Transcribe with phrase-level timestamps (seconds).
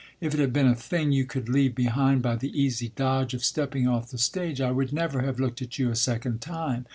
[0.19, 3.45] If it had been a thing you could leave behind by the easy dodge of
[3.45, 6.87] stepping off the stage I would never have looked at you a second time.